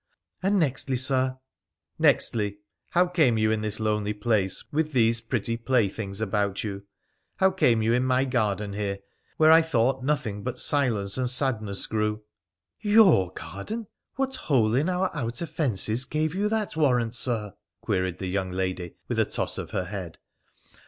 [0.41, 1.37] 'And nextly, Sir?''
[2.01, 2.57] Nextly,
[2.89, 6.87] how came you in this lonely place, with these pretty playthings about you?
[7.35, 8.97] How came you in my garden here,
[9.37, 12.23] where I thought nothing but silence and sadness grew?''
[12.97, 13.85] Your garden!
[14.15, 18.95] What hole in our outer fences gave you that warrant, Sir?' queried the young lady,
[19.07, 20.17] with a toss of her head.